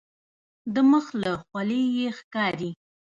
د 0.73 0.75
مخ 0.91 1.05
له 1.21 1.31
خولیې 1.43 1.85
یې 1.97 2.09
ښکاري. 2.17 2.71